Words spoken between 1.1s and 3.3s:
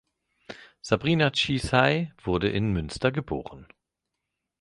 Ceesay wurde in Münster